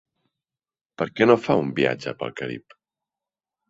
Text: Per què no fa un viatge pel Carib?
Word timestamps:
Per 1.03 1.07
què 1.21 1.29
no 1.29 1.37
fa 1.43 1.59
un 1.67 1.71
viatge 1.83 2.17
pel 2.25 2.37
Carib? 2.43 2.79